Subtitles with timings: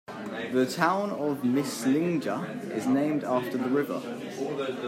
[0.51, 3.99] The town of Mislinja is named after the river.